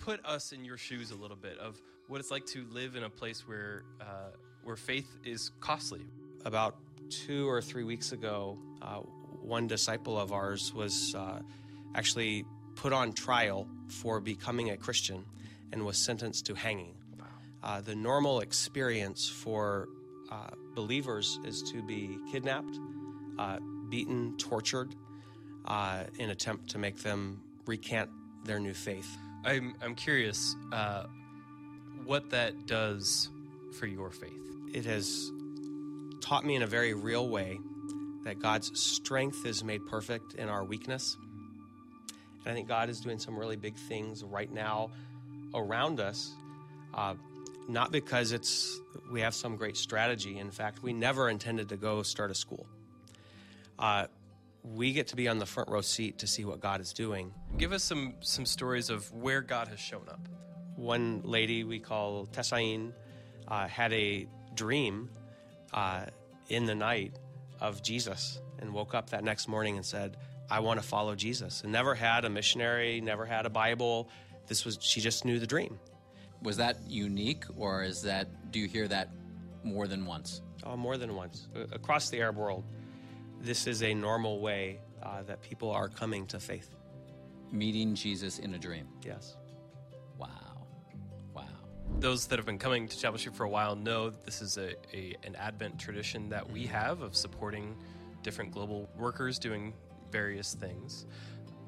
[0.00, 3.04] put us in your shoes a little bit of what it's like to live in
[3.04, 4.30] a place where uh,
[4.64, 6.04] where faith is costly.
[6.44, 6.76] About
[7.08, 8.96] two or three weeks ago, uh,
[9.42, 11.40] one disciple of ours was uh,
[11.94, 12.44] actually
[12.74, 15.24] put on trial for becoming a Christian
[15.72, 16.94] and was sentenced to hanging.
[17.62, 19.88] Uh, the normal experience for
[20.32, 22.78] uh, believers is to be kidnapped,
[23.38, 23.58] uh,
[23.90, 24.94] beaten, tortured,
[25.66, 28.08] uh, in attempt to make them recant
[28.44, 29.18] their new faith.
[29.44, 31.04] I'm I'm curious uh,
[32.04, 33.30] what that does
[33.78, 34.30] for your faith.
[34.74, 35.30] It has
[36.20, 37.58] taught me in a very real way
[38.24, 41.16] that God's strength is made perfect in our weakness.
[42.44, 44.90] And I think God is doing some really big things right now
[45.54, 46.34] around us.
[46.92, 47.14] Uh,
[47.68, 48.78] not because it's
[49.10, 50.38] we have some great strategy.
[50.38, 52.66] In fact, we never intended to go start a school.
[53.78, 54.06] Uh,
[54.62, 57.32] we get to be on the front row seat to see what God is doing.
[57.56, 60.20] Give us some some stories of where God has shown up.
[60.76, 62.92] One lady we call Tessain
[63.48, 65.10] uh, had a dream
[65.72, 66.06] uh,
[66.48, 67.18] in the night
[67.60, 70.16] of Jesus and woke up that next morning and said,
[70.50, 74.08] "I want to follow Jesus." And never had a missionary, never had a Bible.
[74.46, 75.78] This was she just knew the dream.
[76.42, 79.10] Was that unique, or is that do you hear that
[79.62, 80.42] more than once?
[80.64, 82.64] Oh, more than once across the Arab world.
[83.40, 86.74] This is a normal way uh, that people are coming to faith.
[87.50, 88.86] Meeting Jesus in a dream.
[89.02, 89.38] Yes.
[90.18, 90.66] Wow.
[91.34, 91.44] Wow.
[92.00, 94.58] Those that have been coming to Chapel Street for a while know that this is
[94.58, 97.74] a, a an Advent tradition that we have of supporting
[98.22, 99.72] different global workers doing
[100.12, 101.06] various things.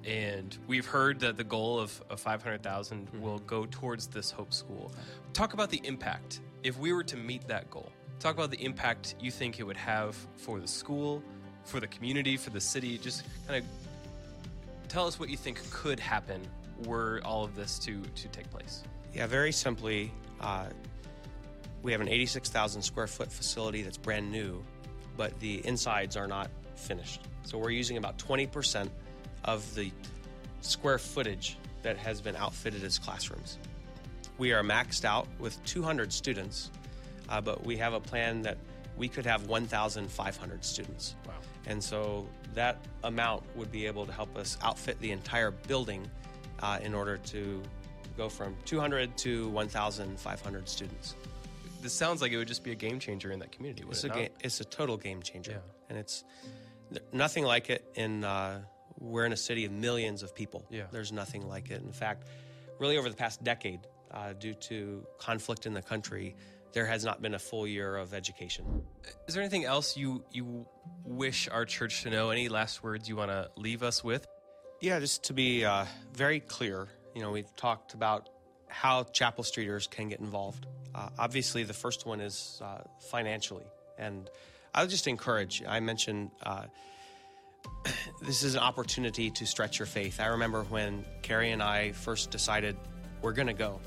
[0.04, 4.92] And we've heard that the goal of, of 500,000 will go towards this Hope School.
[5.32, 6.40] Talk about the impact.
[6.62, 9.76] If we were to meet that goal, talk about the impact you think it would
[9.78, 11.22] have for the school,
[11.64, 12.98] for the community, for the city.
[12.98, 16.41] Just kind of tell us what you think could happen
[16.86, 18.82] were all of this to, to take place.
[19.14, 20.66] Yeah, very simply, uh,
[21.83, 24.64] we have an 86,000 square foot facility that's brand new,
[25.16, 27.23] but the insides are not finished.
[27.45, 28.89] So we're using about 20%
[29.44, 29.90] of the
[30.61, 33.58] square footage that has been outfitted as classrooms.
[34.39, 36.70] We are maxed out with 200 students,
[37.29, 38.58] uh, but we have a plan that
[38.96, 41.17] we could have 1,500 students.
[41.27, 41.34] Wow.
[41.67, 46.11] And so that amount would be able to help us outfit the entire building
[46.61, 47.62] uh, in order to
[48.17, 51.17] go from 200 to 1,500 students.
[51.80, 53.84] This sounds like it would just be a game changer in that community.
[53.89, 55.52] It's it a, it's a total game changer.
[55.52, 55.89] Yeah.
[55.89, 56.24] And it's
[57.12, 58.62] nothing like it in, uh,
[58.98, 60.64] we're in a city of millions of people.
[60.70, 60.84] Yeah.
[60.92, 61.83] There's nothing like it.
[61.83, 62.29] In fact,
[62.79, 63.80] really over the past decade,
[64.12, 66.36] uh, due to conflict in the country,
[66.72, 68.83] there has not been a full year of education.
[69.27, 70.66] Is there anything else you you
[71.05, 72.30] wish our church to know?
[72.30, 74.27] Any last words you want to leave us with?
[74.80, 78.28] Yeah, just to be uh, very clear, you know, we've talked about
[78.68, 80.66] how Chapel Streeters can get involved.
[80.94, 83.64] Uh, obviously, the first one is uh, financially.
[83.98, 84.28] And
[84.74, 86.64] I would just encourage, I mentioned uh,
[88.22, 90.20] this is an opportunity to stretch your faith.
[90.20, 92.77] I remember when Carrie and I first decided
[93.20, 93.80] we're going to go.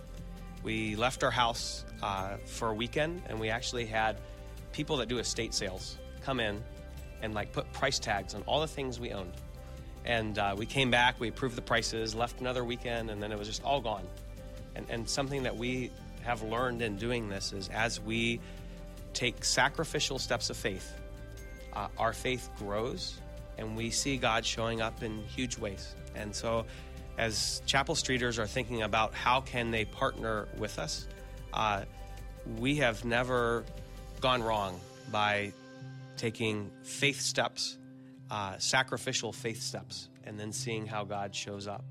[0.66, 4.18] We left our house uh, for a weekend, and we actually had
[4.72, 6.64] people that do estate sales come in
[7.22, 9.34] and like put price tags on all the things we owned.
[10.06, 13.38] And uh, we came back, we approved the prices, left another weekend, and then it
[13.38, 14.08] was just all gone.
[14.76, 15.92] And, and something that we
[16.24, 18.42] have learned in doing this is as we
[19.14, 20.96] take sacrificial steps of faith,
[21.74, 23.20] uh, our faith grows
[23.60, 25.94] and we see God showing up in huge ways.
[26.16, 26.66] And so,
[27.18, 31.08] as Chapel Streeters are thinking about how can they partner with us,
[31.54, 31.84] uh,
[32.58, 33.64] we have never
[34.22, 34.80] gone wrong
[35.12, 35.54] by
[36.18, 37.78] taking faith steps,
[38.30, 41.84] uh, sacrificial faith steps, and then seeing how God shows up.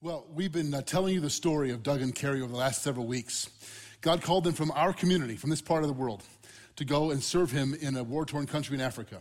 [0.00, 2.82] Well, we've been uh, telling you the story of Doug and Carrie over the last
[2.82, 3.48] several weeks.
[4.02, 6.22] God called them from our community, from this part of the world,
[6.76, 9.20] to go and serve Him in a war torn country in Africa.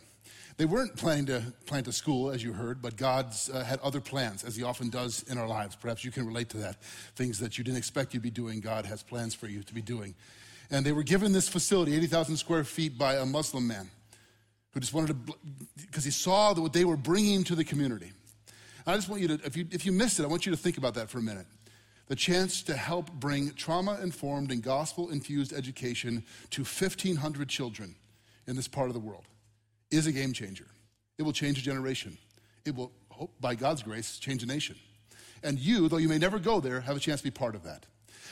[0.58, 4.02] They weren't planning to plant a school, as you heard, but God's uh, had other
[4.02, 5.76] plans, as He often does in our lives.
[5.76, 6.82] Perhaps you can relate to that.
[7.16, 9.82] Things that you didn't expect you'd be doing, God has plans for you to be
[9.82, 10.16] doing.
[10.72, 13.90] And they were given this facility, 80,000 square feet, by a Muslim man
[14.74, 15.34] who just wanted to,
[15.86, 18.12] because he saw what they were bringing to the community.
[18.88, 20.58] I just want you to, if you, if you missed it, I want you to
[20.58, 21.46] think about that for a minute.
[22.12, 27.96] The chance to help bring trauma informed and gospel infused education to 1,500 children
[28.48, 29.24] in this part of the world
[29.92, 30.66] is a game changer.
[31.18, 32.18] It will change a generation.
[32.66, 32.92] It will,
[33.40, 34.76] by God's grace, change a nation.
[35.42, 37.64] And you, though you may never go there, have a chance to be part of
[37.64, 37.86] that.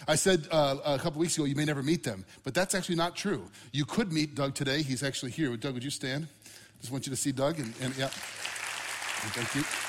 [0.10, 2.98] I said uh, a couple weeks ago you may never meet them, but that's actually
[2.98, 3.46] not true.
[3.72, 4.82] You could meet Doug today.
[4.82, 5.56] He's actually here.
[5.56, 6.28] Doug, would you stand?
[6.82, 8.10] Just want you to see Doug, and, and yeah.
[8.10, 9.89] Thank you.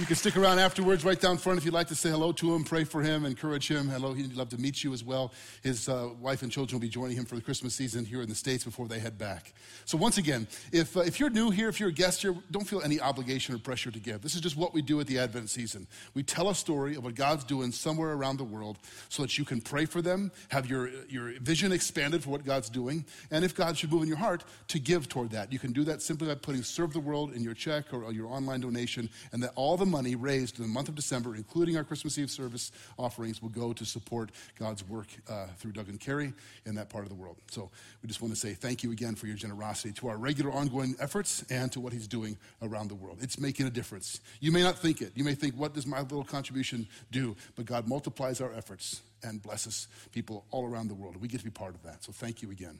[0.00, 2.54] You can stick around afterwards, right down front, if you'd like to say hello to
[2.54, 3.86] him, pray for him, encourage him.
[3.86, 5.30] Hello, he'd love to meet you as well.
[5.62, 8.28] His uh, wife and children will be joining him for the Christmas season here in
[8.30, 9.52] the States before they head back.
[9.84, 12.66] So, once again, if, uh, if you're new here, if you're a guest here, don't
[12.66, 14.22] feel any obligation or pressure to give.
[14.22, 15.86] This is just what we do at the Advent season.
[16.14, 18.78] We tell a story of what God's doing somewhere around the world
[19.10, 22.70] so that you can pray for them, have your, your vision expanded for what God's
[22.70, 25.52] doing, and if God should move in your heart, to give toward that.
[25.52, 28.28] You can do that simply by putting Serve the World in your check or your
[28.28, 31.84] online donation, and that all the money raised in the month of December, including our
[31.84, 36.32] Christmas Eve service offerings, will go to support God's work uh, through Doug and Carrie
[36.66, 37.36] in that part of the world.
[37.50, 37.70] So
[38.02, 40.94] we just want to say thank you again for your generosity to our regular ongoing
[41.00, 43.18] efforts and to what He's doing around the world.
[43.20, 44.20] It's making a difference.
[44.40, 45.12] You may not think it.
[45.14, 47.36] You may think, what does my little contribution do?
[47.56, 51.16] But God multiplies our efforts and blesses people all around the world.
[51.20, 52.02] We get to be part of that.
[52.04, 52.78] So thank you again.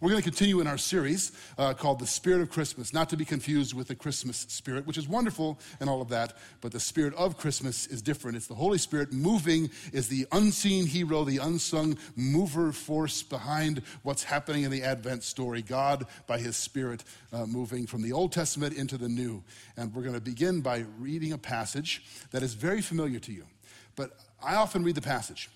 [0.00, 3.16] We're going to continue in our series uh, called The Spirit of Christmas, not to
[3.16, 6.80] be confused with the Christmas spirit, which is wonderful and all of that, but the
[6.80, 8.36] spirit of Christmas is different.
[8.36, 14.24] It's the Holy Spirit moving, is the unseen hero, the unsung mover force behind what's
[14.24, 15.62] happening in the Advent story.
[15.62, 19.42] God, by His Spirit, uh, moving from the Old Testament into the New.
[19.76, 23.44] And we're going to begin by reading a passage that is very familiar to you.
[23.96, 24.12] But
[24.42, 25.50] I often read the passage.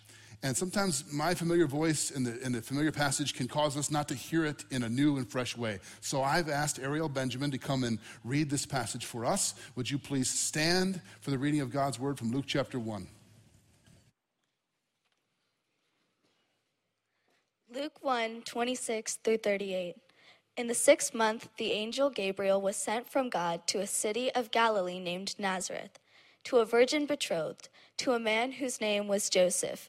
[0.45, 4.09] And sometimes my familiar voice in the, in the familiar passage can cause us not
[4.09, 5.79] to hear it in a new and fresh way.
[6.01, 9.55] So I've asked Ariel Benjamin to come and read this passage for us.
[9.77, 13.07] Would you please stand for the reading of God's word from Luke chapter 1?
[17.73, 19.95] Luke 1 26 through 38.
[20.57, 24.51] In the sixth month, the angel Gabriel was sent from God to a city of
[24.51, 25.99] Galilee named Nazareth,
[26.45, 29.89] to a virgin betrothed, to a man whose name was Joseph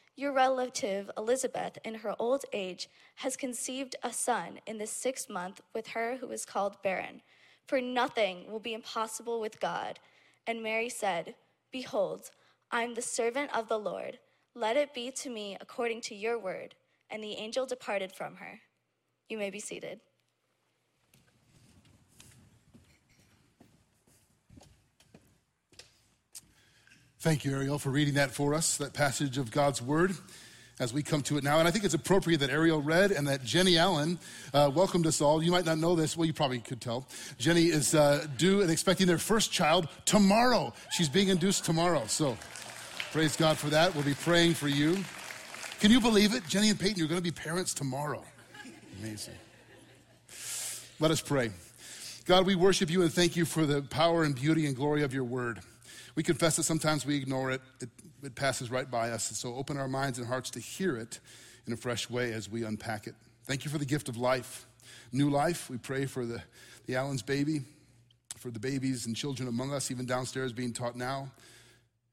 [0.21, 5.61] your relative Elizabeth, in her old age, has conceived a son in the sixth month
[5.73, 7.23] with her who is called barren.
[7.65, 9.99] For nothing will be impossible with God.
[10.45, 11.33] And Mary said,
[11.71, 12.29] Behold,
[12.69, 14.19] I am the servant of the Lord.
[14.53, 16.75] Let it be to me according to your word.
[17.09, 18.59] And the angel departed from her.
[19.27, 20.01] You may be seated.
[27.21, 30.13] Thank you, Ariel, for reading that for us, that passage of God's Word
[30.79, 31.59] as we come to it now.
[31.59, 34.17] And I think it's appropriate that Ariel read and that Jenny Allen
[34.55, 35.43] uh, welcomed us all.
[35.43, 36.17] You might not know this.
[36.17, 37.07] Well, you probably could tell.
[37.37, 40.73] Jenny is uh, due and expecting their first child tomorrow.
[40.89, 42.05] She's being induced tomorrow.
[42.07, 42.35] So
[43.11, 43.93] praise God for that.
[43.93, 44.97] We'll be praying for you.
[45.79, 46.47] Can you believe it?
[46.47, 48.23] Jenny and Peyton, you're going to be parents tomorrow.
[48.99, 49.35] Amazing.
[50.99, 51.51] Let us pray.
[52.25, 55.13] God, we worship you and thank you for the power and beauty and glory of
[55.13, 55.59] your word.
[56.15, 57.89] We confess that sometimes we ignore it, it,
[58.23, 59.29] it passes right by us.
[59.29, 61.19] And so open our minds and hearts to hear it
[61.65, 63.15] in a fresh way as we unpack it.
[63.45, 64.65] Thank you for the gift of life,
[65.11, 65.69] new life.
[65.69, 66.41] We pray for the,
[66.85, 67.61] the Allen's baby,
[68.37, 71.31] for the babies and children among us, even downstairs being taught now,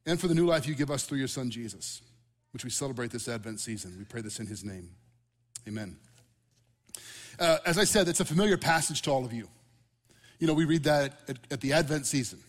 [0.07, 2.03] and for the new life you give us through your son Jesus,
[2.53, 3.95] which we celebrate this Advent season.
[3.99, 4.91] We pray this in his name.
[5.67, 5.97] Amen.
[7.39, 9.49] Uh, as I said, it's a familiar passage to all of you.
[10.39, 12.41] You know, we read that at, at the Advent season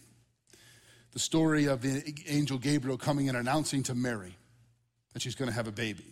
[1.12, 4.36] the story of the angel Gabriel coming and announcing to Mary
[5.13, 6.06] that she's going to have a baby.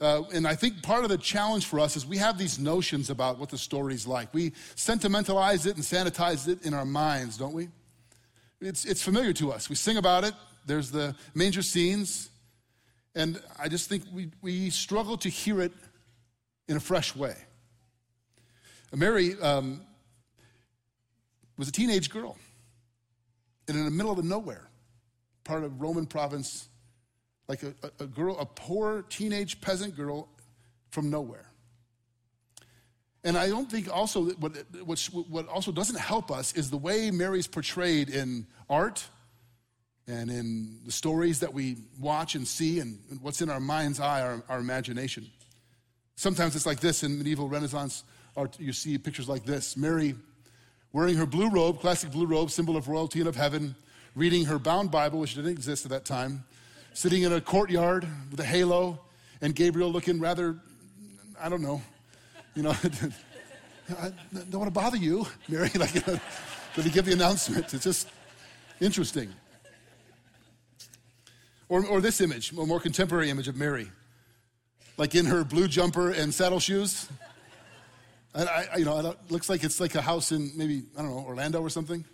[0.00, 3.10] Uh, and I think part of the challenge for us is we have these notions
[3.10, 4.32] about what the story's like.
[4.32, 7.68] We sentimentalize it and sanitize it in our minds, don't we?
[8.60, 9.68] It's, it's familiar to us.
[9.68, 10.34] We sing about it.
[10.66, 12.30] There's the manger scenes.
[13.16, 15.72] And I just think we, we struggle to hear it
[16.68, 17.34] in a fresh way.
[18.94, 19.80] Mary um,
[21.56, 22.36] was a teenage girl
[23.68, 24.68] and in the middle of nowhere,
[25.44, 26.68] part of Roman province
[27.48, 30.28] like a, a girl, a poor teenage peasant girl
[30.90, 31.46] from nowhere.
[33.24, 34.52] And I don't think also what,
[34.84, 34.98] what,
[35.28, 39.06] what also doesn't help us is the way Mary's portrayed in art
[40.06, 44.22] and in the stories that we watch and see and what's in our mind's eye,
[44.22, 45.26] our, our imagination.
[46.16, 48.04] Sometimes it's like this in medieval Renaissance
[48.36, 50.14] art, you see pictures like this Mary
[50.92, 53.74] wearing her blue robe, classic blue robe, symbol of royalty and of heaven,
[54.14, 56.44] reading her bound Bible, which didn't exist at that time,
[56.94, 58.98] sitting in a courtyard with a halo,
[59.40, 60.56] and Gabriel looking rather,
[61.40, 61.80] I don't know,
[62.54, 62.70] you know,
[64.00, 65.70] I don't want to bother you, Mary.
[65.78, 65.92] Like,
[66.74, 67.72] did he give the announcement?
[67.72, 68.08] It's just
[68.80, 69.32] interesting.
[71.68, 73.90] Or, or this image, a more contemporary image of Mary,
[74.96, 77.08] like in her blue jumper and saddle shoes.
[78.38, 81.10] I, I, you know, it looks like it's like a house in maybe, I don't
[81.10, 82.04] know, Orlando or something.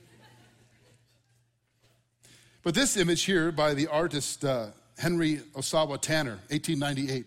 [2.63, 7.27] But this image here by the artist uh, Henry Ossawa Tanner, 1898.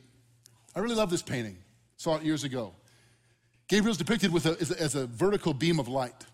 [0.75, 1.57] I really love this painting.
[1.97, 2.73] Saw it years ago.
[3.67, 6.25] Gabriel's depicted with a, as, a, as a vertical beam of light.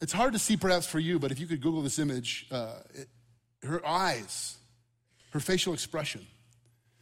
[0.00, 2.76] It's hard to see perhaps for you, but if you could Google this image, uh,
[2.94, 3.08] it,
[3.62, 4.56] her eyes,
[5.30, 6.26] her facial expression,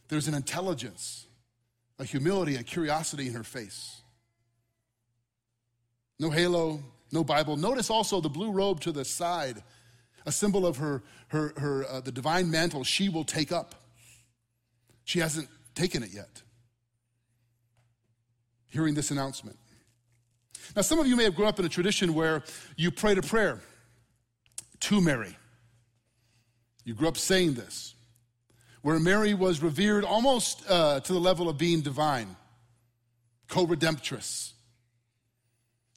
[0.07, 1.25] there's an intelligence,
[2.01, 4.01] a humility, a curiosity in her face.
[6.19, 6.81] No halo,
[7.11, 7.55] no Bible.
[7.55, 9.61] Notice also the blue robe to the side,
[10.25, 13.75] a symbol of her, her, her uh, the divine mantle she will take up.
[15.03, 16.41] She hasn't taken it yet.
[18.69, 19.57] Hearing this announcement.
[20.75, 22.43] Now, some of you may have grown up in a tradition where
[22.77, 23.59] you prayed a prayer
[24.81, 25.35] to Mary.
[26.83, 27.93] You grew up saying this,
[28.81, 32.35] where Mary was revered almost uh, to the level of being divine,
[33.47, 34.53] co redemptress.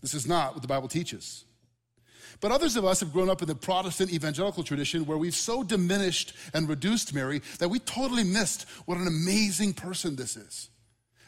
[0.03, 1.45] This is not what the Bible teaches.
[2.41, 5.62] But others of us have grown up in the Protestant evangelical tradition where we've so
[5.62, 10.69] diminished and reduced Mary that we totally missed what an amazing person this is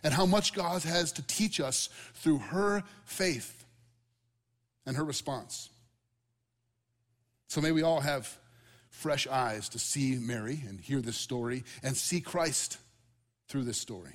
[0.03, 3.65] and how much God has to teach us through her faith
[4.85, 5.71] and her response.
[7.49, 8.37] So may we all have
[8.97, 12.79] fresh eyes to see Mary and hear this story and see Christ
[13.47, 14.15] through this story.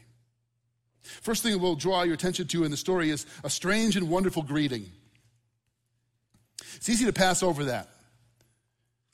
[1.03, 4.41] First thing we'll draw your attention to in the story is a strange and wonderful
[4.41, 4.85] greeting.
[6.75, 7.89] It's easy to pass over that.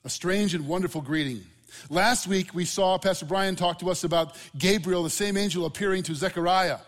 [0.05, 1.43] A strange and wonderful greeting.
[1.89, 6.03] Last week, we saw Pastor Brian talk to us about Gabriel, the same angel appearing
[6.03, 6.79] to Zechariah.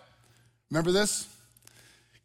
[0.71, 1.27] Remember this?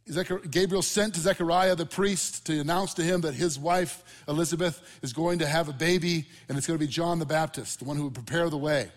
[0.06, 5.14] Gabriel sent to Zechariah the priest to announce to him that his wife Elizabeth is
[5.14, 7.96] going to have a baby, and it's going to be John the Baptist, the one
[7.96, 8.90] who would prepare the way.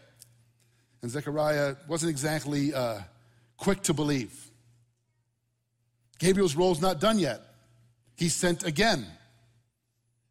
[1.02, 3.00] And Zechariah wasn't exactly uh,
[3.56, 4.52] quick to believe.
[6.20, 7.42] Gabriel's role's not done yet.
[8.18, 9.06] He's sent again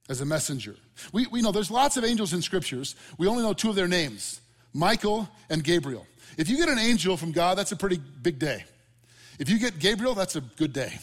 [0.09, 0.77] as a messenger.
[1.13, 2.97] We, we know there's lots of angels in scriptures.
[3.17, 4.41] We only know two of their names
[4.75, 6.07] Michael and Gabriel.
[6.37, 8.65] If you get an angel from God, that's a pretty big day.
[9.39, 10.99] If you get Gabriel, that's a good day.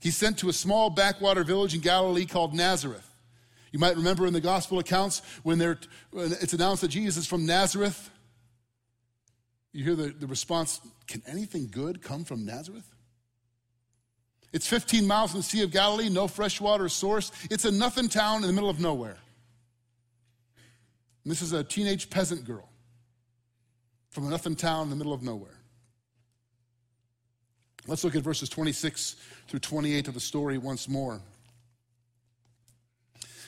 [0.00, 3.10] He's sent to a small backwater village in Galilee called Nazareth.
[3.72, 7.46] You might remember in the gospel accounts when, when it's announced that Jesus is from
[7.46, 8.10] Nazareth,
[9.72, 12.88] you hear the, the response Can anything good come from Nazareth?
[14.52, 17.32] It's 15 miles from the Sea of Galilee, no freshwater source.
[17.50, 19.16] It's a nothing town in the middle of nowhere.
[21.24, 22.68] And this is a teenage peasant girl
[24.14, 25.58] from a nothing town in the middle of nowhere.
[27.88, 29.16] Let's look at verses 26
[29.48, 31.20] through 28 of the story once more.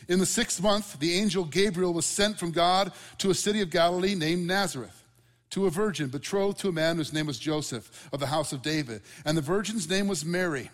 [0.08, 3.70] In the sixth month, the angel Gabriel was sent from God to a city of
[3.70, 5.04] Galilee named Nazareth
[5.50, 8.62] to a virgin betrothed to a man whose name was Joseph of the house of
[8.62, 9.02] David.
[9.24, 10.68] And the virgin's name was Mary.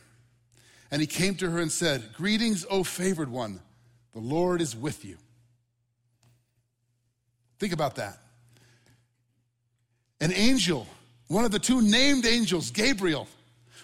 [0.90, 3.61] And he came to her and said, Greetings, O favored one,
[4.14, 5.18] the Lord is with you.
[7.58, 8.18] Think about that.
[10.23, 10.87] An angel,
[11.26, 13.26] one of the two named angels, Gabriel,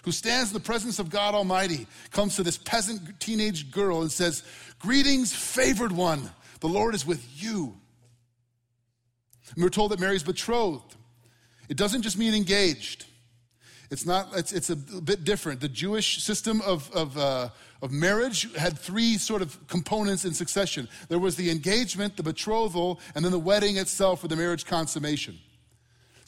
[0.03, 4.09] who stands in the presence of God Almighty, comes to this peasant teenage girl and
[4.09, 4.43] says,
[4.79, 6.31] Greetings, favored one,
[6.61, 7.75] the Lord is with you.
[9.53, 10.95] And we're told that Mary's betrothed.
[11.67, 13.05] It doesn't just mean engaged.
[13.91, 14.29] It's not.
[14.37, 15.59] It's, it's a bit different.
[15.59, 17.49] The Jewish system of of, uh,
[17.81, 20.87] of marriage had three sort of components in succession.
[21.09, 25.37] There was the engagement, the betrothal, and then the wedding itself, or the marriage consummation.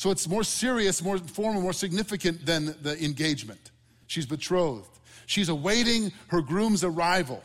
[0.01, 3.69] So it's more serious, more formal, more significant than the engagement.
[4.07, 4.97] She's betrothed.
[5.27, 7.43] She's awaiting her groom's arrival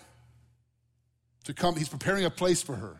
[1.44, 1.76] to come.
[1.76, 2.96] He's preparing a place for her.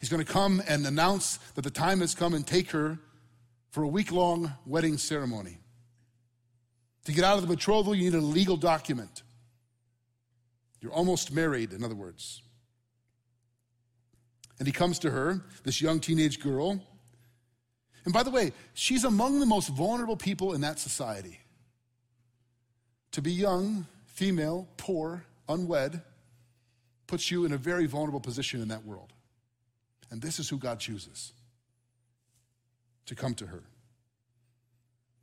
[0.00, 2.98] He's going to come and announce that the time has come and take her
[3.70, 5.58] for a week long wedding ceremony.
[7.04, 9.22] To get out of the betrothal, you need a legal document.
[10.80, 12.42] You're almost married, in other words.
[14.58, 16.82] And he comes to her, this young teenage girl.
[18.04, 21.38] And by the way, she's among the most vulnerable people in that society.
[23.12, 26.00] To be young, female, poor, unwed,
[27.06, 29.12] puts you in a very vulnerable position in that world.
[30.10, 31.32] And this is who God chooses
[33.06, 33.62] to come to her.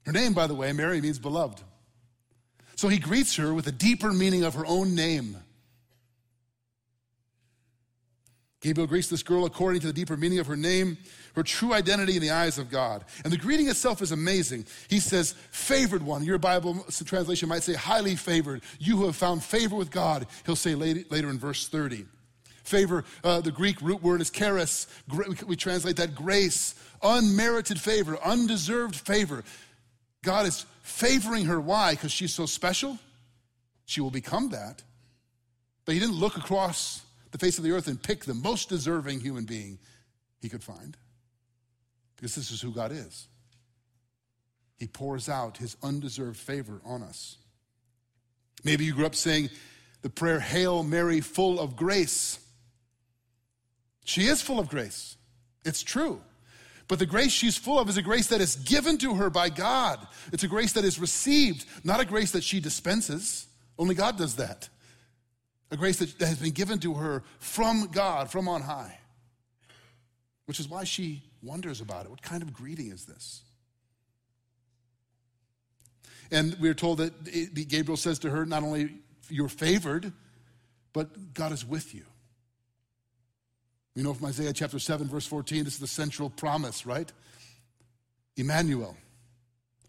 [0.06, 1.62] Her name, by the way, Mary, means beloved.
[2.76, 5.38] So he greets her with a deeper meaning of her own name.
[8.68, 10.98] Gabriel greets this girl according to the deeper meaning of her name,
[11.36, 13.06] her true identity in the eyes of God.
[13.24, 14.66] And the greeting itself is amazing.
[14.90, 16.26] He says, favored one.
[16.26, 18.64] Your Bible translation might say, highly favored.
[18.78, 22.08] You who have found favor with God, he'll say later in verse 30.
[22.66, 24.88] Favor, uh, the Greek root word is charis.
[25.46, 29.46] We translate that grace, unmerited favor, undeserved favor.
[30.26, 31.62] God is favoring her.
[31.62, 31.92] Why?
[31.92, 33.00] Because she's so special?
[33.86, 34.84] She will become that.
[35.86, 37.04] But he didn't look across
[37.38, 39.78] the face of the earth and pick the most deserving human being
[40.40, 40.98] he could find.
[42.16, 43.28] Because this is who God is.
[44.78, 47.38] He pours out his undeserved favor on us.
[48.64, 49.50] Maybe you grew up saying
[50.02, 52.40] the prayer, Hail Mary, full of grace.
[54.04, 55.16] She is full of grace.
[55.64, 56.22] It's true.
[56.88, 59.50] But the grace she's full of is a grace that is given to her by
[59.50, 60.00] God.
[60.32, 63.48] It's a grace that is received, not a grace that she dispenses.
[63.78, 64.70] Only God does that
[65.70, 69.00] a grace that has been given to her from God, from on high,
[70.46, 72.10] which is why she wonders about it.
[72.10, 73.44] What kind of greeting is this?
[76.32, 78.98] And we're told that Gabriel says to her, not only
[79.30, 80.12] you're favored,
[80.94, 82.04] but God is with you.
[83.96, 87.12] We know from Isaiah chapter 7, verse 14, this is the central promise, right?
[88.36, 88.96] Emmanuel.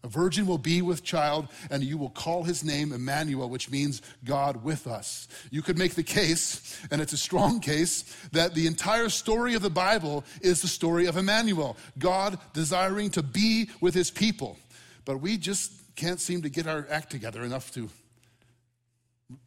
[0.03, 4.01] A virgin will be with child, and you will call his name Emmanuel, which means
[4.23, 5.27] God with us.
[5.51, 9.61] You could make the case, and it's a strong case, that the entire story of
[9.61, 14.57] the Bible is the story of Emmanuel, God desiring to be with his people.
[15.03, 17.89] But we just can't seem to get our act together enough to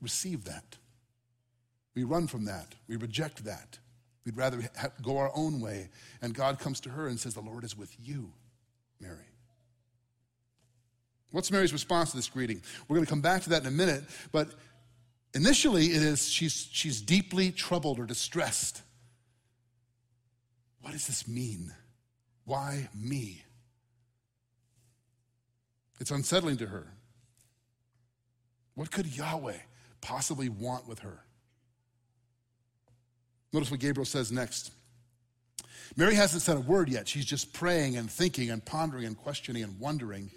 [0.03, 0.77] receive that.
[1.95, 3.79] We run from that, we reject that.
[4.25, 4.63] We'd rather
[5.03, 5.89] go our own way.
[6.21, 8.33] And God comes to her and says, The Lord is with you,
[9.01, 9.32] Mary.
[11.33, 12.63] What's Mary's response to this greeting?
[12.87, 14.51] We're going to come back to that in a minute, but
[15.35, 18.83] initially it is she's, she's deeply troubled or distressed.
[20.83, 21.73] What does this mean?
[22.45, 23.43] Why me?
[26.01, 26.87] It's unsettling to her.
[28.75, 29.59] What could Yahweh
[30.01, 31.25] possibly want with her?
[33.53, 34.73] Notice what Gabriel says next.
[35.97, 37.07] Mary hasn't said a word yet.
[37.07, 40.31] She's just praying and thinking and pondering and questioning and wondering.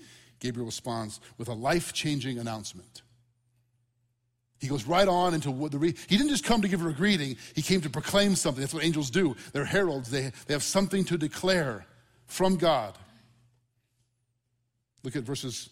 [0.45, 3.01] Gabriel responds with a life changing announcement.
[4.59, 6.89] He goes right on into what the re- he didn't just come to give her
[6.89, 8.61] a greeting, he came to proclaim something.
[8.61, 9.35] That's what angels do.
[9.53, 11.87] They're heralds, they, they have something to declare
[12.27, 12.95] from God.
[15.01, 15.69] Look at verses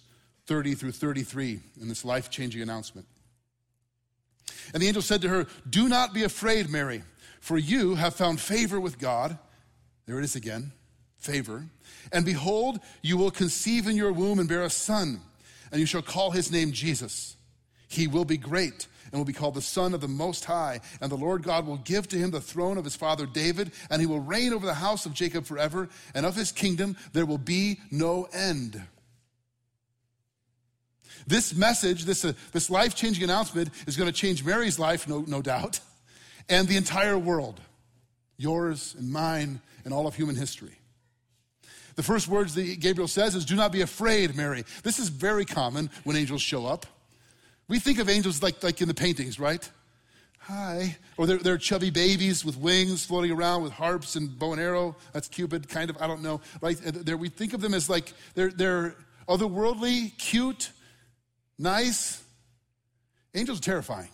[0.47, 3.05] 30 through 33 in this life changing announcement.
[4.73, 7.03] And the angel said to her, Do not be afraid, Mary,
[7.41, 9.37] for you have found favor with God.
[10.07, 10.71] There it is again
[11.23, 11.65] favor.
[12.11, 15.21] And behold, you will conceive in your womb and bear a son,
[15.71, 17.35] and you shall call his name Jesus.
[17.87, 20.81] He will be great and will be called the Son of the Most High.
[20.99, 24.01] And the Lord God will give to him the throne of his father David, and
[24.01, 27.37] he will reign over the house of Jacob forever, and of his kingdom there will
[27.37, 28.81] be no end.
[31.27, 35.23] This message, this, uh, this life changing announcement, is going to change Mary's life, no,
[35.27, 35.79] no doubt,
[36.49, 37.61] and the entire world
[38.37, 40.75] yours and mine and all of human history.
[41.95, 44.63] The first words that Gabriel says is, Do not be afraid, Mary.
[44.83, 46.85] This is very common when angels show up.
[47.67, 49.67] We think of angels like, like in the paintings, right?
[50.39, 50.97] Hi.
[51.15, 54.95] Or they're, they're chubby babies with wings floating around with harps and bow and arrow.
[55.13, 56.41] That's Cupid, kind of, I don't know.
[56.61, 56.77] Right?
[56.85, 58.95] Uh, they're, we think of them as like they're, they're
[59.29, 60.71] otherworldly, cute,
[61.57, 62.21] nice.
[63.33, 64.09] Angels are terrifying.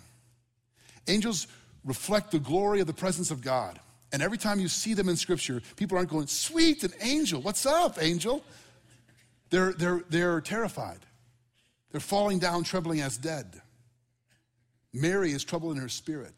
[1.07, 1.47] Angels
[1.83, 3.79] reflect the glory of the presence of God.
[4.11, 7.41] And every time you see them in Scripture, people aren't going, sweet, an angel.
[7.41, 8.43] What's up, angel?
[9.49, 10.99] They're, they're, they're terrified.
[11.91, 13.61] They're falling down, trembling as dead.
[14.93, 16.33] Mary is troubled in her spirit.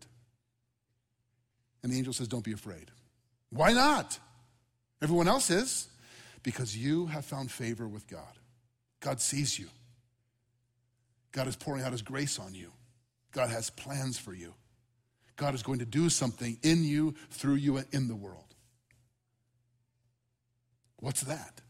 [1.84, 2.92] And the angel says, Don't be afraid.
[3.50, 4.18] Why not?
[5.02, 5.88] Everyone else is.
[6.44, 8.40] Because you have found favor with God.
[9.00, 9.68] God sees you.
[11.32, 12.72] God is pouring out his grace on you.
[13.32, 14.54] God has plans for you.
[15.42, 18.54] God is going to do something in you, through you, and in the world.
[20.98, 21.62] What's that?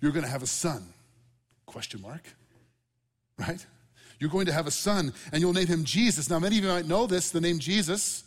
[0.00, 0.84] You're going to have a son.
[1.66, 2.22] Question mark.
[3.36, 3.66] Right?
[4.20, 6.30] You're going to have a son, and you'll name him Jesus.
[6.30, 8.22] Now, many of you might know this, the name Jesus.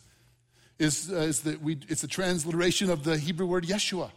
[0.77, 4.11] is, uh, is the, we, it's a transliteration of the Hebrew word Yeshua.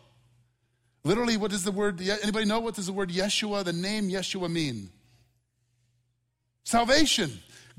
[1.05, 4.51] Literally, what does the word, anybody know what does the word Yeshua, the name Yeshua
[4.51, 4.91] mean?
[6.65, 7.31] Salvation.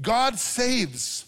[0.01, 1.25] God saves.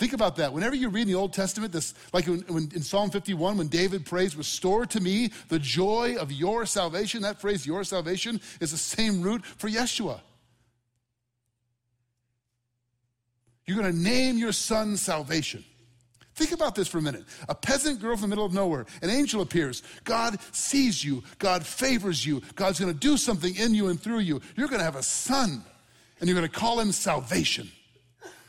[0.00, 0.54] Think about that.
[0.54, 3.68] Whenever you read in the Old Testament, this, like when, when, in Psalm 51, when
[3.68, 8.70] David prays, Restore to me the joy of your salvation, that phrase, your salvation, is
[8.70, 10.20] the same root for Yeshua.
[13.66, 15.62] You're going to name your son salvation.
[16.34, 17.24] Think about this for a minute.
[17.50, 19.82] A peasant girl from the middle of nowhere, an angel appears.
[20.04, 24.20] God sees you, God favors you, God's going to do something in you and through
[24.20, 24.40] you.
[24.56, 25.62] You're going to have a son,
[26.20, 27.70] and you're going to call him salvation.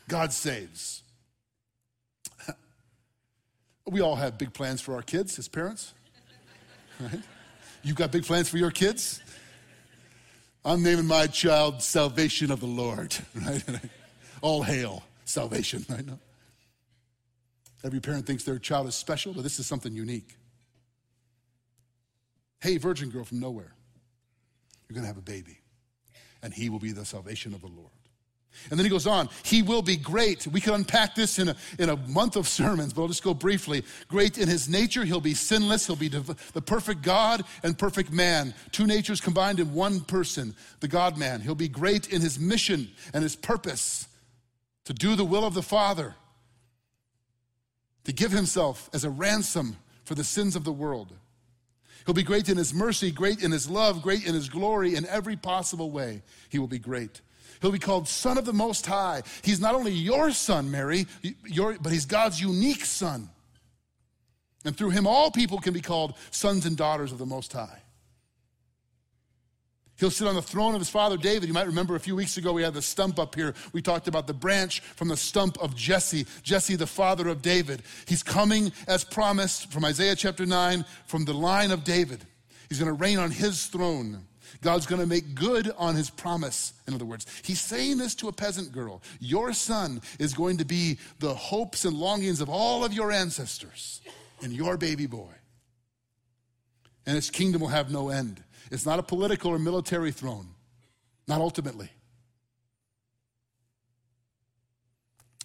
[0.07, 1.00] God saves.
[3.85, 5.93] We all have big plans for our kids as parents,
[6.99, 7.19] right?
[7.83, 9.21] You've got big plans for your kids?
[10.63, 13.63] I'm naming my child Salvation of the Lord, right?
[14.41, 16.05] All hail salvation, right?
[16.05, 16.19] now.
[17.83, 20.37] Every parent thinks their child is special, but this is something unique.
[22.59, 23.73] Hey, virgin girl from nowhere,
[24.87, 25.57] you're going to have a baby,
[26.43, 27.89] and he will be the salvation of the Lord.
[28.69, 30.45] And then he goes on, he will be great.
[30.47, 33.33] We could unpack this in a, in a month of sermons, but I'll just go
[33.33, 33.83] briefly.
[34.07, 38.53] Great in his nature, he'll be sinless, he'll be the perfect God and perfect man.
[38.71, 41.41] Two natures combined in one person, the God man.
[41.41, 44.07] He'll be great in his mission and his purpose
[44.85, 46.15] to do the will of the Father
[48.03, 51.13] to give himself as a ransom for the sins of the world.
[52.05, 55.05] He'll be great in his mercy, great in his love, great in his glory, in
[55.05, 56.23] every possible way.
[56.49, 57.21] He will be great.
[57.61, 59.21] He'll be called Son of the Most High.
[59.43, 61.05] He's not only your son, Mary,
[61.45, 63.29] your, but he's God's unique son.
[64.65, 67.81] And through him, all people can be called sons and daughters of the Most High.
[69.97, 71.47] He'll sit on the throne of his father David.
[71.47, 73.53] You might remember a few weeks ago we had the stump up here.
[73.71, 77.83] We talked about the branch from the stump of Jesse, Jesse, the father of David.
[78.07, 82.25] He's coming as promised from Isaiah chapter 9 from the line of David.
[82.67, 84.25] He's going to reign on his throne.
[84.61, 87.25] God's going to make good on his promise, in other words.
[87.43, 91.85] He's saying this to a peasant girl Your son is going to be the hopes
[91.85, 94.01] and longings of all of your ancestors
[94.43, 95.33] and your baby boy.
[97.05, 98.43] And his kingdom will have no end.
[98.69, 100.47] It's not a political or military throne,
[101.27, 101.89] not ultimately.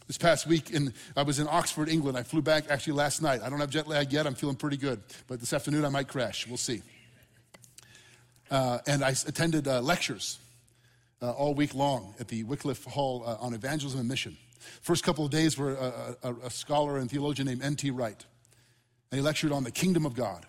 [0.07, 2.17] This past week, in, I was in Oxford, England.
[2.17, 3.41] I flew back actually last night.
[3.43, 4.27] I don't have jet lag yet.
[4.27, 5.01] I'm feeling pretty good.
[5.27, 6.47] But this afternoon, I might crash.
[6.47, 6.83] We'll see.
[8.51, 10.39] Uh, and I attended uh, lectures
[11.23, 14.37] uh, all week long at the Wycliffe Hall uh, on evangelism and mission.
[14.83, 17.91] First couple of days were a, a, a scholar and theologian named N.T.
[17.91, 18.25] Wright.
[19.11, 20.45] And he lectured on the kingdom of God.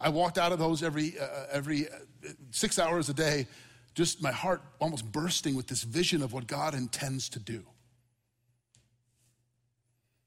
[0.00, 1.86] I walked out of those every, uh, uh, every
[2.50, 3.46] six hours a day,
[3.94, 7.64] just my heart almost bursting with this vision of what God intends to do.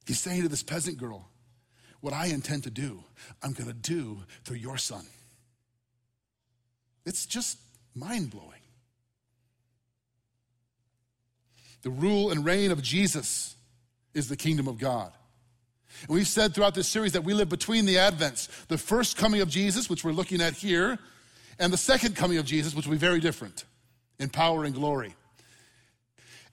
[0.05, 1.29] He's saying to this peasant girl,
[2.01, 3.03] What I intend to do,
[3.41, 5.05] I'm going to do through your son.
[7.05, 7.57] It's just
[7.95, 8.49] mind blowing.
[11.81, 13.55] The rule and reign of Jesus
[14.13, 15.11] is the kingdom of God.
[16.07, 19.41] And we've said throughout this series that we live between the advents the first coming
[19.41, 20.97] of Jesus, which we're looking at here,
[21.59, 23.65] and the second coming of Jesus, which will be very different
[24.19, 25.13] in power and glory.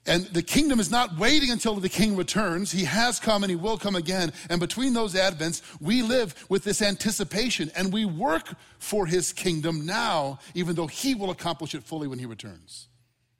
[0.07, 2.71] And the kingdom is not waiting until the king returns.
[2.71, 4.33] He has come and he will come again.
[4.49, 9.85] And between those advents, we live with this anticipation and we work for his kingdom
[9.85, 12.87] now, even though he will accomplish it fully when he returns.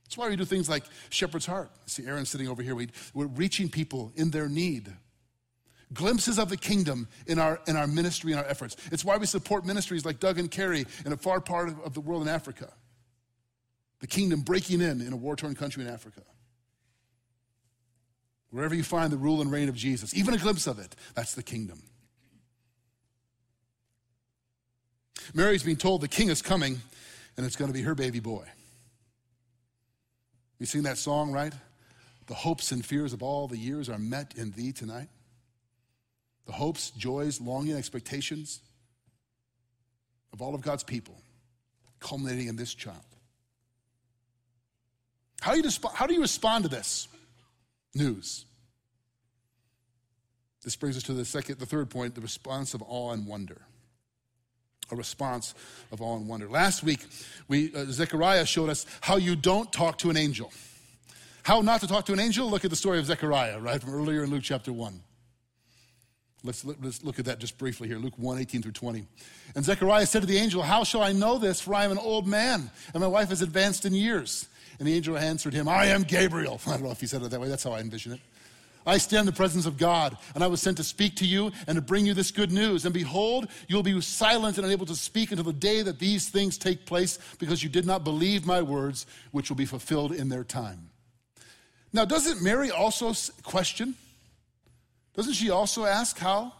[0.04, 1.71] That's why we do things like Shepherd's Heart.
[1.88, 2.76] See Aaron sitting over here.
[2.76, 4.93] We, are reaching people in their need
[5.93, 8.78] glimpses of the kingdom in our, in our ministry and our efforts.
[8.91, 11.93] It's why we support ministries like Doug and Carrie in a far part of, of
[11.93, 12.71] the world in Africa.
[14.00, 16.21] The kingdom breaking in in a war torn country in Africa.
[18.51, 21.33] Wherever you find the rule and reign of Jesus, even a glimpse of it, that's
[21.33, 21.81] the kingdom.
[25.33, 26.81] Mary's being told the king is coming
[27.37, 28.45] and it's going to be her baby boy.
[30.59, 31.53] You sing that song, right?
[32.27, 35.07] The hopes and fears of all the years are met in thee tonight
[36.45, 38.61] the hopes, joys, longing, expectations
[40.33, 41.15] of all of God's people,
[41.99, 42.97] culminating in this child.
[45.39, 47.07] How do you, how do you respond to this
[47.93, 48.45] news?
[50.63, 53.62] This brings us to the second, the third point, the response of awe and wonder.
[54.91, 55.56] A response
[55.91, 56.49] of awe and wonder.
[56.49, 57.06] Last week,
[57.47, 60.51] we, uh, Zechariah showed us how you don't talk to an angel.
[61.43, 62.49] How not to talk to an angel?
[62.49, 65.01] Look at the story of Zechariah, right, from earlier in Luke chapter 1.
[66.43, 69.06] Let's, let's look at that just briefly here Luke 1 18 through 20.
[69.56, 71.62] And Zechariah said to the angel, How shall I know this?
[71.62, 74.47] For I am an old man, and my wife is advanced in years.
[74.82, 76.60] And the angel answered him, I am Gabriel.
[76.67, 78.20] I don't know if he said it that way, that's how I envision it.
[78.84, 81.52] I stand in the presence of God, and I was sent to speak to you
[81.67, 82.84] and to bring you this good news.
[82.84, 86.30] And behold, you will be silent and unable to speak until the day that these
[86.30, 90.30] things take place, because you did not believe my words, which will be fulfilled in
[90.30, 90.89] their time.
[91.94, 93.13] Now, doesn't Mary also
[93.44, 93.94] question?
[95.13, 96.54] Doesn't she also ask how?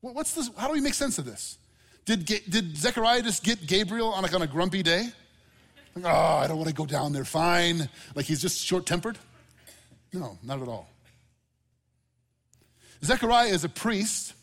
[0.00, 0.48] What's this?
[0.56, 1.58] How do we make sense of this?
[2.04, 5.08] Did, did Zechariah just get Gabriel on like on a grumpy day?
[5.96, 7.24] Oh, I don't want to go down there.
[7.24, 7.88] Fine.
[8.14, 9.18] Like he's just short tempered?
[10.12, 10.88] No, not at all.
[13.04, 14.34] Zechariah is a priest,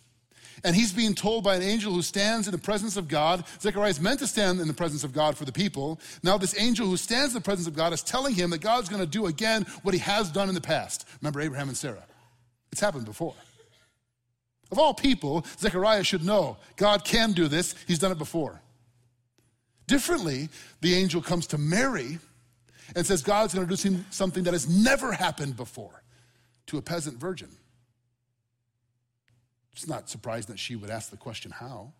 [0.64, 3.46] and he's being told by an angel who stands in the presence of God.
[3.62, 6.00] Zechariah is meant to stand in the presence of God for the people.
[6.24, 8.90] Now, this angel who stands in the presence of God is telling him that God's
[8.90, 11.08] going to do again what he has done in the past.
[11.22, 12.04] Remember Abraham and Sarah?
[12.72, 13.36] It's happened before.
[14.72, 18.62] Of all people, Zechariah should know God can do this, he's done it before.
[19.90, 20.50] Differently,
[20.82, 22.20] the angel comes to Mary
[22.96, 26.04] and says God's going to do something that has never happened before
[26.68, 27.50] to a peasant virgin.
[29.74, 31.94] It's not surprising that she would ask the question, how?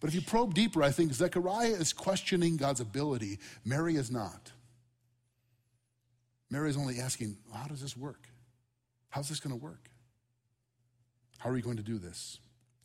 [0.00, 3.40] But if you probe deeper, I think Zechariah is questioning God's ability.
[3.62, 4.52] Mary is not.
[6.50, 8.26] Mary is only asking, well, how does this work?
[9.10, 9.90] How's this going to work?
[11.36, 12.38] How are you going to do this?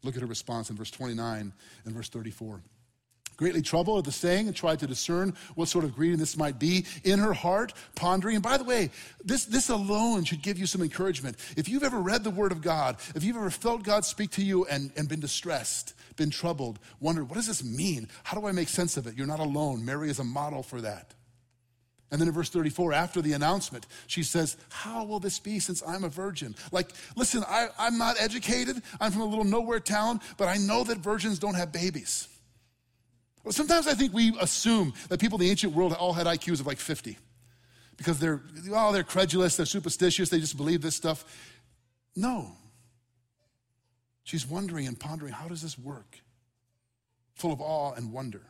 [0.03, 1.53] Look at her response in verse 29
[1.85, 2.61] and verse 34
[3.41, 6.59] greatly troubled at the saying and tried to discern what sort of greeting this might
[6.59, 8.35] be in her heart, pondering.
[8.35, 8.91] And by the way,
[9.25, 11.37] this, this alone should give you some encouragement.
[11.57, 14.43] If you've ever read the Word of God, if you've ever felt God speak to
[14.43, 18.09] you and, and been distressed, been troubled, wondered, what does this mean?
[18.23, 19.17] How do I make sense of it?
[19.17, 19.83] You're not alone.
[19.83, 21.15] Mary is a model for that.
[22.11, 25.81] And then in verse 34, after the announcement, she says, How will this be since
[25.87, 26.53] I'm a virgin?
[26.71, 28.83] Like, listen, I, am not educated.
[28.99, 32.27] I'm from a little nowhere town, but I know that virgins don't have babies.
[33.43, 36.59] Well, sometimes I think we assume that people in the ancient world all had IQs
[36.59, 37.17] of like 50
[37.97, 41.25] because they're, oh, they're credulous, they're superstitious, they just believe this stuff.
[42.15, 42.53] No.
[44.23, 46.19] She's wondering and pondering how does this work?
[47.35, 48.41] Full of awe and wonder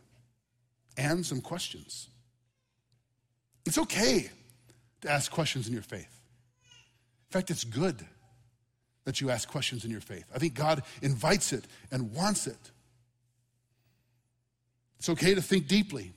[0.98, 2.10] and some questions.
[3.66, 4.30] It's okay
[5.02, 6.20] to ask questions in your faith.
[7.30, 8.06] In fact, it's good
[9.06, 10.26] that you ask questions in your faith.
[10.34, 12.71] I think God invites it and wants it.
[15.02, 16.14] It's okay to think deeply,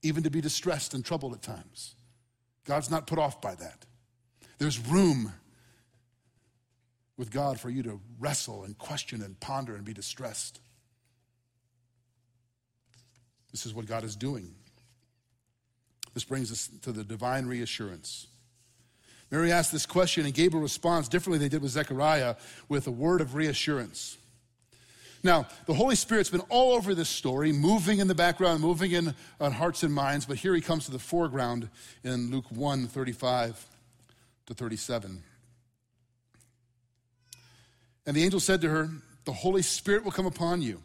[0.00, 1.94] even to be distressed and troubled at times.
[2.64, 3.84] God's not put off by that.
[4.56, 5.30] There's room
[7.18, 10.58] with God for you to wrestle and question and ponder and be distressed.
[13.50, 14.54] This is what God is doing.
[16.14, 18.28] This brings us to the divine reassurance.
[19.30, 22.36] Mary asked this question, and Gabriel responds differently than they did with Zechariah
[22.70, 24.16] with a word of reassurance.
[25.24, 29.14] Now, the Holy Spirit's been all over this story, moving in the background, moving in
[29.40, 31.70] on hearts and minds, but here he comes to the foreground
[32.04, 33.66] in Luke 1 35
[34.44, 35.22] to 37.
[38.04, 38.90] And the angel said to her,
[39.24, 40.82] The Holy Spirit will come upon you,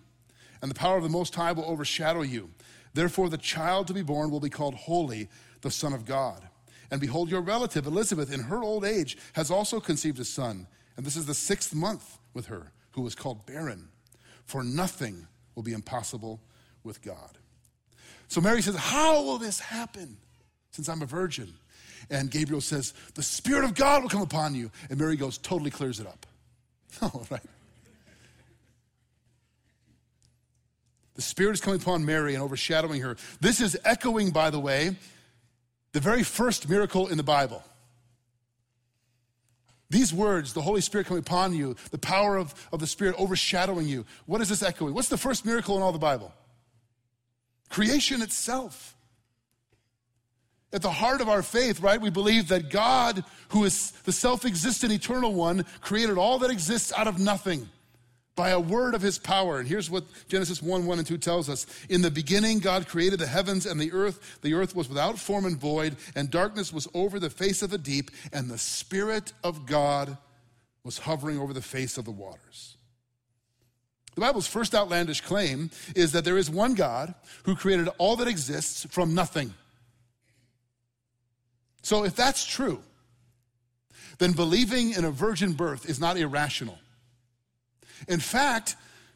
[0.62, 2.50] and the power of the Most High will overshadow you.
[2.94, 5.28] Therefore, the child to be born will be called Holy,
[5.62, 6.48] the Son of God.
[6.90, 11.06] And behold, your relative Elizabeth, in her old age, has also conceived a son, and
[11.06, 13.90] this is the sixth month with her, who was called barren
[14.50, 16.42] for nothing will be impossible
[16.84, 17.38] with God.
[18.30, 20.18] So Mary says, How will this happen
[20.72, 21.54] since I'm a virgin?
[22.10, 24.72] And Gabriel says, The Spirit of God will come upon you.
[24.90, 26.26] And Mary goes, totally clears it up.
[27.02, 27.40] Oh, right.
[31.14, 33.16] The Spirit is coming upon Mary and overshadowing her.
[33.40, 34.96] This is echoing, by the way,
[35.92, 37.64] the very first miracle in the Bible.
[39.90, 43.88] These words, the Holy Spirit coming upon you, the power of, of the Spirit overshadowing
[43.88, 44.94] you, what is this echoing?
[44.94, 46.32] What's the first miracle in all the Bible?
[47.70, 48.96] Creation itself.
[50.72, 54.46] At the heart of our faith, right, we believe that God, who is the self
[54.46, 57.68] existent eternal one, created all that exists out of nothing
[58.40, 59.60] by a word of his power.
[59.60, 63.20] And here's what Genesis 1 1 and 2 tells us In the beginning, God created
[63.20, 64.40] the heavens and the earth.
[64.42, 67.78] The earth was without form and void, and darkness was over the face of the
[67.78, 70.18] deep, and the Spirit of God
[70.86, 72.78] was hovering over the face of the waters.
[74.16, 78.28] The Bible's first outlandish claim is that there is one God who created all that
[78.30, 79.54] exists from nothing.
[81.82, 82.82] So, if that's true,
[84.18, 86.78] then believing in a virgin birth is not irrational.
[88.08, 88.76] In fact,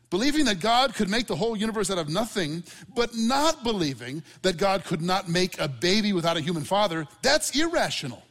[0.10, 2.63] believing that God could make the whole universe out of nothing,
[2.96, 7.58] but not believing that God could not make a baby without a human father, that's
[7.60, 8.24] irrational.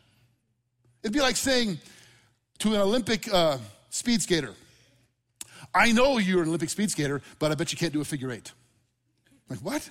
[1.02, 1.78] It'd be like saying
[2.58, 3.58] to an Olympic uh,
[3.90, 4.54] speed skater,
[5.74, 8.30] I know you're an Olympic speed skater, but I bet you can't do a figure
[8.30, 8.52] eight.
[9.48, 9.88] Like, what?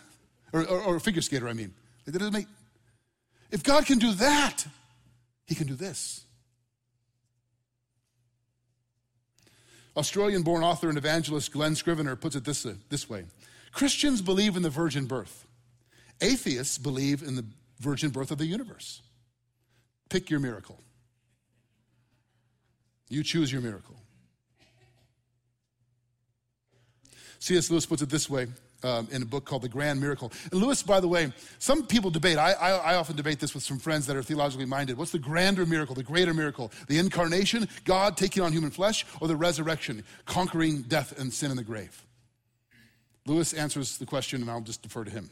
[0.54, 1.74] Or, or, or a figure skater, I mean.
[2.06, 2.48] Doesn't make.
[3.52, 4.66] If God can do that,
[5.46, 6.26] He can do this.
[9.98, 13.26] Australian born author and evangelist Glen Scrivener puts it this, this way
[13.72, 15.46] Christians believe in the virgin birth,
[16.22, 17.46] atheists believe in the
[17.80, 19.02] virgin birth of the universe.
[20.10, 20.80] Pick your miracle.
[23.10, 23.96] You choose your miracle.
[27.40, 27.72] C.S.
[27.72, 28.48] Lewis puts it this way
[28.84, 30.32] um, in a book called The Grand Miracle.
[30.52, 33.64] And Lewis, by the way, some people debate, I, I, I, often debate this with
[33.64, 34.98] some friends that are theologically minded.
[34.98, 36.72] What's the grander miracle, the greater miracle?
[36.88, 41.58] The incarnation, God taking on human flesh, or the resurrection, conquering death and sin in
[41.58, 42.06] the grave?
[43.26, 45.30] Lewis answers the question, and I'll just defer to him.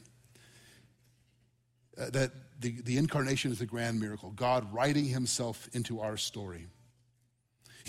[1.99, 6.67] Uh, that the, the incarnation is the grand miracle, God writing himself into our story.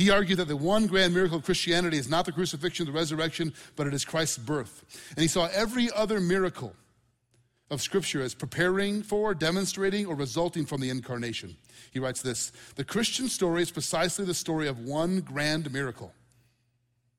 [0.01, 3.53] He argued that the one grand miracle of Christianity is not the crucifixion, the resurrection,
[3.77, 4.83] but it is Christ's birth.
[5.11, 6.75] And he saw every other miracle
[7.71, 11.55] of Scripture as preparing for, demonstrating, or resulting from the incarnation.
[11.91, 16.15] He writes this The Christian story is precisely the story of one grand miracle.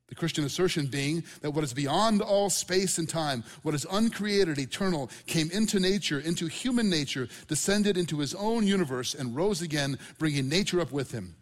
[0.08, 4.58] The Christian assertion being that what is beyond all space and time, what is uncreated,
[4.58, 10.00] eternal, came into nature, into human nature, descended into his own universe, and rose again,
[10.18, 11.36] bringing nature up with him.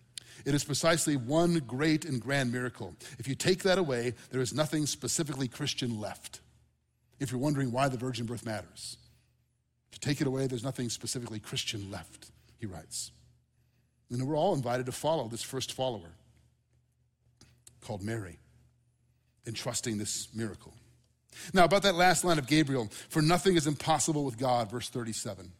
[0.45, 2.95] It is precisely one great and grand miracle.
[3.17, 6.41] If you take that away, there is nothing specifically Christian left.
[7.19, 8.97] If you're wondering why the virgin birth matters,
[9.91, 13.11] if you take it away, there's nothing specifically Christian left, he writes.
[14.09, 16.11] And we're all invited to follow this first follower
[17.81, 18.39] called Mary
[19.45, 20.73] in trusting this miracle.
[21.53, 25.51] Now, about that last line of Gabriel, for nothing is impossible with God, verse 37.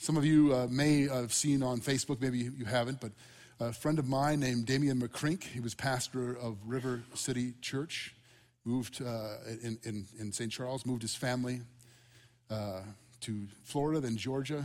[0.00, 3.12] Some of you uh, may have seen on Facebook, maybe you haven't, but
[3.60, 8.14] a friend of mine named Damian McCrink, he was pastor of River City Church,
[8.64, 10.50] moved uh, in, in, in, St.
[10.50, 11.60] Charles, moved his family
[12.50, 12.80] uh,
[13.20, 14.64] to Florida, then Georgia.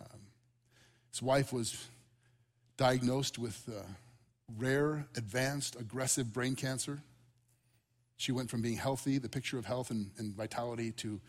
[0.00, 0.20] Um,
[1.10, 1.84] his wife was
[2.76, 3.82] diagnosed with uh,
[4.56, 7.00] rare, advanced, aggressive brain cancer.
[8.18, 11.20] She went from being healthy, the picture of health and, and vitality, to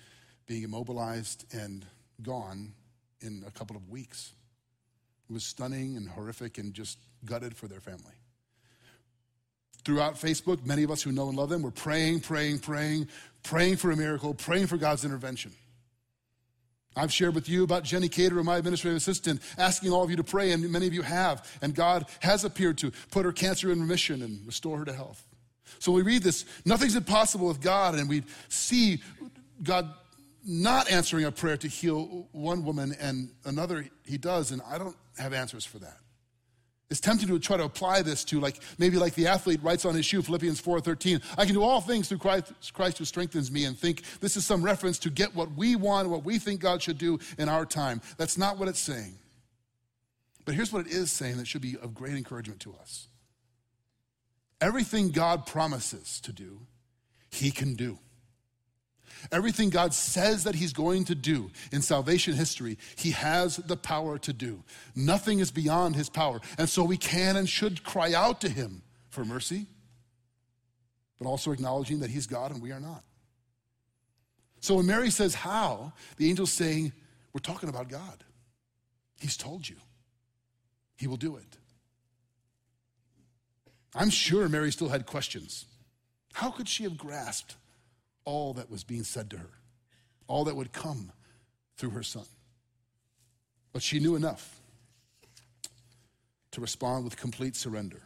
[0.45, 1.83] being immobilized and
[2.21, 2.73] gone
[3.21, 4.33] in a couple of weeks.
[5.29, 8.13] It was stunning and horrific and just gutted for their family.
[9.83, 13.07] Throughout Facebook, many of us who know and love them were praying, praying, praying,
[13.43, 15.53] praying for a miracle, praying for God's intervention.
[16.95, 20.23] I've shared with you about Jenny Cater, my administrative assistant, asking all of you to
[20.23, 21.47] pray, and many of you have.
[21.61, 25.23] And God has appeared to put her cancer in remission and restore her to health.
[25.79, 29.01] So we read this nothing's impossible with God, and we see
[29.61, 29.93] God
[30.47, 34.95] not answering a prayer to heal one woman and another he does, and I don't
[35.17, 35.97] have answers for that.
[36.89, 39.93] It's tempting to try to apply this to like maybe like the athlete writes on
[39.93, 43.65] his shoe, Philippians 4:13, I can do all things through Christ, Christ who strengthens me,
[43.65, 46.81] and think this is some reference to get what we want, what we think God
[46.81, 48.01] should do in our time.
[48.17, 49.19] That's not what it's saying.
[50.45, 53.09] But here's what it is saying that should be of great encouragement to us.
[54.61, 56.61] Everything God promises to do,
[57.29, 57.99] he can do.
[59.31, 64.17] Everything God says that He's going to do in salvation history, He has the power
[64.19, 64.63] to do.
[64.95, 66.39] Nothing is beyond His power.
[66.57, 69.65] And so we can and should cry out to Him for mercy,
[71.19, 73.03] but also acknowledging that He's God and we are not.
[74.59, 75.93] So when Mary says, How?
[76.17, 76.93] the angel's saying,
[77.33, 78.23] We're talking about God.
[79.19, 79.77] He's told you,
[80.97, 81.57] He will do it.
[83.95, 85.65] I'm sure Mary still had questions.
[86.33, 87.55] How could she have grasped
[88.27, 89.49] all that was being said to her,
[90.27, 91.13] all that would come
[91.77, 92.25] through her son.
[93.71, 94.59] But she knew enough
[96.51, 98.01] to respond with complete surrender.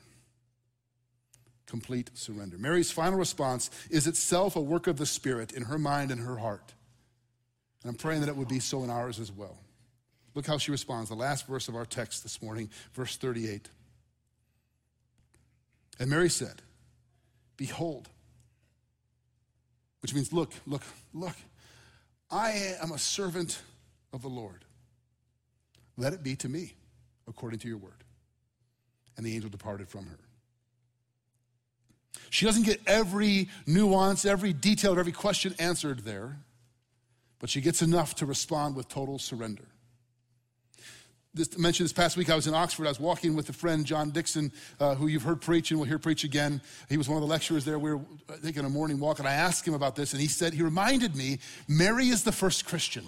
[1.66, 2.60] Complete surrender.
[2.60, 6.38] Mary's final response is itself a work of the Spirit in her mind and her
[6.38, 6.72] heart.
[7.82, 9.58] And I'm praying that it would be so in ours as well.
[10.36, 11.10] Look how she responds.
[11.10, 13.70] The last verse of our text this morning, verse 38.
[16.00, 16.62] And Mary said,
[17.58, 18.08] Behold,
[20.02, 20.84] which means, look, look,
[21.14, 21.36] look,
[22.30, 23.62] I am a servant
[24.14, 24.66] of the Lord.
[25.98, 26.74] Let it be to me
[27.28, 28.04] according to your word.
[29.18, 30.20] And the angel departed from her.
[32.30, 36.38] She doesn't get every nuance, every detail of every question answered there,
[37.40, 39.66] but she gets enough to respond with total surrender
[41.34, 42.86] this, mentioned this past week, I was in Oxford.
[42.86, 45.88] I was walking with a friend, John Dickson, uh, who you've heard preach and will
[45.88, 46.62] hear preach again.
[46.90, 47.80] He was one of the lecturers there.
[47.80, 48.02] We were
[48.44, 51.16] taking a morning walk, and I asked him about this, and he said, he reminded
[51.16, 53.08] me, Mary is the first Christian.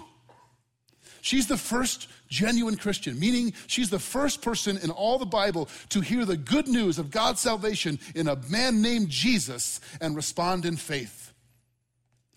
[1.20, 6.00] She's the first genuine Christian, meaning she's the first person in all the Bible to
[6.00, 10.76] hear the good news of God's salvation in a man named Jesus and respond in
[10.76, 11.32] faith.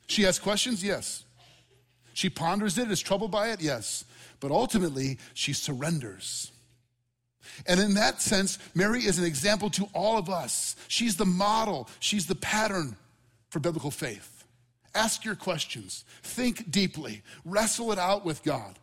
[0.07, 0.83] She has questions?
[0.83, 1.25] Yes.
[2.13, 3.61] She ponders it, is troubled by it?
[3.61, 4.05] Yes
[4.39, 6.51] but ultimately she surrenders.
[7.65, 10.75] And in that sense, Mary is an example to all of us.
[10.87, 12.95] She's the model, she's the pattern
[13.49, 14.45] for biblical faith.
[14.93, 18.79] Ask your questions, think deeply, wrestle it out with God,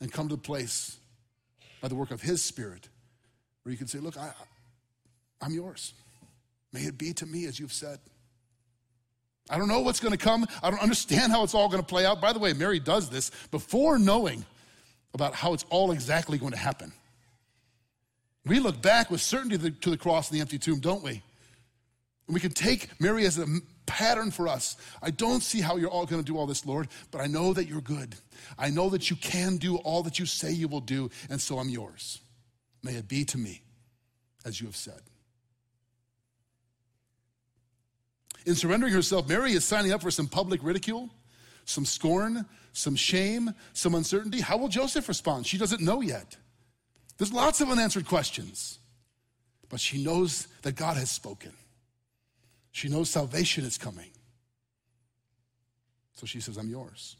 [0.00, 0.96] and come to the place
[1.80, 2.88] by the work of His Spirit
[3.62, 4.32] where you can say, Look, I,
[5.40, 5.94] I'm yours.
[6.72, 7.98] May it be to me as you've said.
[9.50, 10.46] I don't know what's going to come.
[10.62, 12.20] I don't understand how it's all going to play out.
[12.20, 14.44] By the way, Mary does this before knowing
[15.14, 16.92] about how it's all exactly going to happen.
[18.46, 21.22] We look back with certainty to the, cross and the empty tomb, don't we?
[22.26, 23.46] And we can take Mary as a
[23.86, 24.76] pattern for us.
[25.02, 27.52] I don't see how you're all going to do all this, Lord, but I know
[27.52, 28.14] that you're good.
[28.58, 31.58] I know that you can do all that you say you will do, and so
[31.58, 32.20] I'm yours.
[32.82, 33.62] May it be to me
[34.44, 35.00] as you have said.
[38.46, 41.10] In surrendering herself, Mary is signing up for some public ridicule,
[41.64, 44.40] some scorn, some shame, some uncertainty.
[44.40, 45.46] How will Joseph respond?
[45.46, 46.36] She doesn't know yet.
[47.18, 48.78] There's lots of unanswered questions,
[49.68, 51.52] but she knows that God has spoken.
[52.72, 54.10] She knows salvation is coming.
[56.14, 57.16] So she says, I'm yours.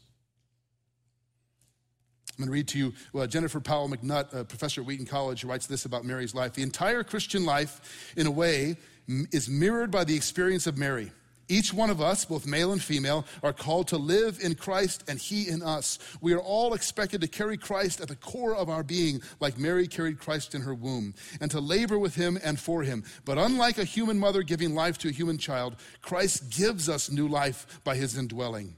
[2.31, 5.41] I'm going to read to you well, Jennifer Powell McNutt, a professor at Wheaton College,
[5.41, 6.53] who writes this about Mary's life.
[6.53, 11.11] The entire Christian life, in a way, is mirrored by the experience of Mary.
[11.49, 15.19] Each one of us, both male and female, are called to live in Christ and
[15.19, 15.99] He in us.
[16.21, 19.87] We are all expected to carry Christ at the core of our being, like Mary
[19.87, 23.03] carried Christ in her womb, and to labor with Him and for Him.
[23.25, 27.27] But unlike a human mother giving life to a human child, Christ gives us new
[27.27, 28.77] life by His indwelling.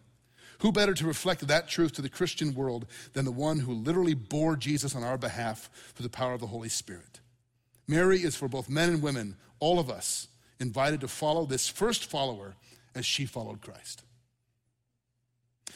[0.59, 4.15] Who better to reflect that truth to the Christian world than the one who literally
[4.15, 7.19] bore Jesus on our behalf through the power of the Holy Spirit?
[7.87, 10.27] Mary is for both men and women, all of us,
[10.59, 12.55] invited to follow this first follower
[12.93, 14.03] as she followed Christ.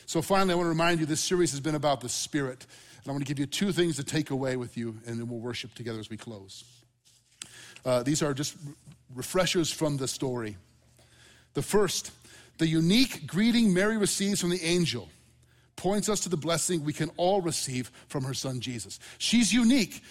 [0.05, 2.65] So, finally, I want to remind you this series has been about the Spirit.
[2.97, 5.27] And I want to give you two things to take away with you, and then
[5.29, 6.63] we'll worship together as we close.
[7.85, 8.57] Uh, these are just
[9.15, 10.57] refreshers from the story.
[11.53, 12.11] The first,
[12.57, 15.09] the unique greeting Mary receives from the angel
[15.75, 18.99] points us to the blessing we can all receive from her son Jesus.
[19.17, 20.03] She's unique.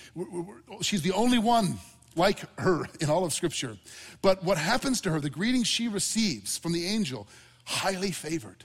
[0.80, 1.78] She's the only one
[2.18, 3.78] like her in all of Scripture.
[4.22, 7.28] But what happens to her, the greeting she receives from the angel,
[7.64, 8.64] highly favored.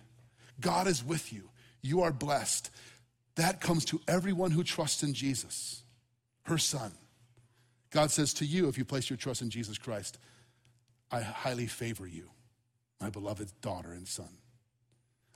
[0.59, 1.49] God is with you.
[1.81, 2.69] You are blessed.
[3.35, 5.83] That comes to everyone who trusts in Jesus,
[6.43, 6.91] her son.
[7.89, 10.17] God says to you, if you place your trust in Jesus Christ,
[11.11, 12.29] I highly favor you,
[12.99, 14.29] my beloved daughter and son.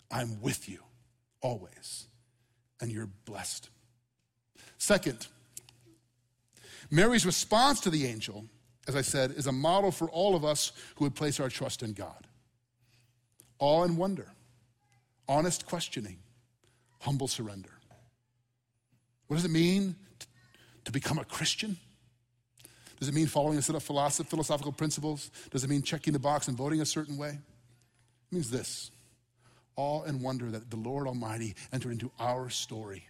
[0.09, 0.79] I'm with you
[1.41, 2.07] always,
[2.81, 3.69] and you're blessed.
[4.77, 5.27] Second,
[6.89, 8.45] Mary's response to the angel,
[8.87, 11.83] as I said, is a model for all of us who would place our trust
[11.83, 12.27] in God.
[13.59, 14.27] Awe and wonder,
[15.27, 16.17] honest questioning,
[16.99, 17.71] humble surrender.
[19.27, 19.95] What does it mean
[20.85, 21.77] to become a Christian?
[22.99, 25.29] Does it mean following a set of philosophical principles?
[25.51, 27.29] Does it mean checking the box and voting a certain way?
[27.29, 28.91] It means this
[29.75, 33.07] awe and wonder that the Lord Almighty entered into our story,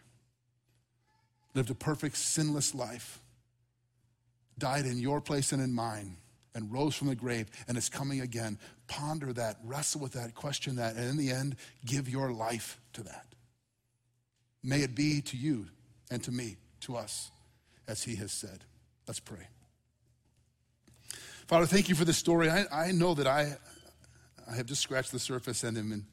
[1.53, 3.21] lived a perfect, sinless life
[4.57, 6.17] died in your place and in mine
[6.55, 8.57] and rose from the grave and is coming again.
[8.87, 11.55] Ponder that, wrestle with that, question that, and in the end,
[11.85, 13.27] give your life to that.
[14.63, 15.67] May it be to you
[16.09, 17.31] and to me, to us,
[17.87, 18.63] as he has said.
[19.07, 19.47] Let's pray.
[21.47, 22.49] Father, thank you for this story.
[22.49, 23.55] I, I know that I,
[24.49, 26.07] I have just scratched the surface and am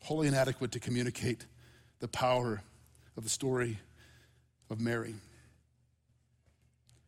[0.00, 1.44] wholly inadequate to communicate
[2.00, 2.62] the power
[3.16, 3.78] of the story
[4.70, 5.14] of Mary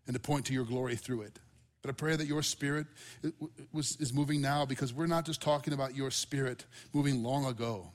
[0.06, 1.38] and to point to your glory through it.
[1.82, 2.86] But I pray that your spirit
[3.74, 7.90] is moving now because we're not just talking about your spirit moving long ago,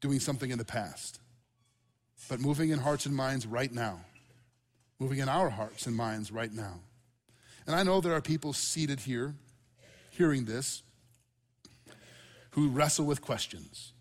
[0.00, 1.20] doing something in the past,
[2.28, 4.00] but moving in hearts and minds right now,
[4.98, 6.80] moving in our hearts and minds right now.
[7.66, 9.34] And I know there are people seated here
[10.10, 10.82] hearing this
[12.50, 13.92] who wrestle with questions.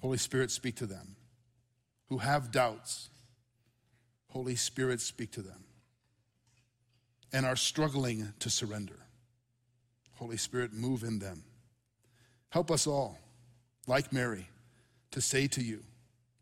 [0.00, 1.16] Holy Spirit, speak to them.
[2.08, 3.10] Who have doubts
[4.30, 5.64] Holy Spirit, speak to them.
[7.32, 8.98] And are struggling to surrender.
[10.14, 11.44] Holy Spirit, move in them.
[12.50, 13.18] Help us all,
[13.86, 14.48] like Mary,
[15.12, 15.80] to say to you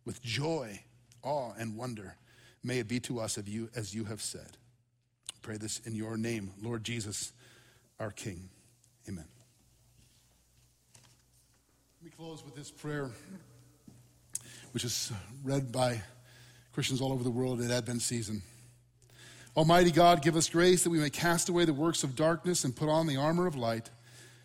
[0.05, 0.80] with joy,
[1.22, 2.16] awe, and wonder,
[2.64, 4.57] may it be to us of you as you have said.
[5.43, 7.32] Pray this in your name, Lord Jesus,
[8.01, 8.49] our King.
[9.09, 9.24] Amen.
[12.01, 13.11] Let me close with this prayer,
[14.72, 15.12] which is
[15.45, 16.03] read by
[16.72, 18.42] Christians all over the world at Advent season.
[19.56, 22.76] Almighty God, give us grace that we may cast away the works of darkness and
[22.76, 23.90] put on the armor of light,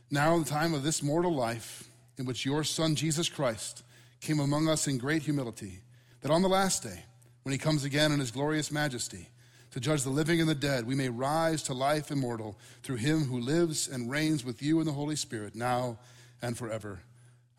[0.10, 3.84] now in the time of this mortal life, in which your Son, Jesus Christ,
[4.22, 5.82] came among us in great humility,
[6.22, 7.04] that on the last day
[7.44, 9.30] when he comes again in his glorious majesty
[9.72, 13.26] to judge the living and the dead, we may rise to life immortal through him
[13.26, 15.98] who lives and reigns with you in the Holy Spirit, now
[16.42, 17.02] and forever.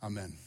[0.02, 0.43] Amen.